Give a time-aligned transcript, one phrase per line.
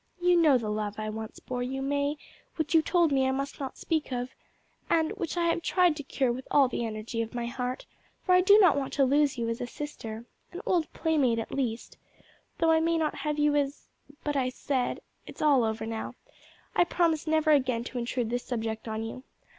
[0.19, 2.17] You know the love I once bore you, May,
[2.55, 4.29] which you told me I must not speak of,
[4.89, 7.85] and which I have tried to cure with all the energy of my heart,
[8.23, 11.51] for I do not want to lose you as a sister an old playmate at
[11.51, 11.99] least
[12.57, 13.89] though I may not have you as
[14.23, 16.15] But, as I said, it's all over now.
[16.75, 19.23] I promise never again to intrude this subject on you.